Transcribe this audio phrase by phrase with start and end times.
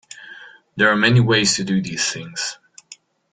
[0.77, 2.57] There are many ways to do these things.